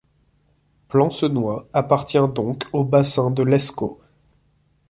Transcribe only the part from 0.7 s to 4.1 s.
Plancenoit appartient donc au bassin de l’Escaut.